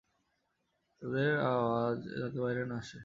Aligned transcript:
তাদের 1.01 1.31
আওয়াজ 1.45 1.99
যাতে 2.19 2.37
বাইরে 2.43 2.63
না 2.65 2.75
আসে। 2.77 2.97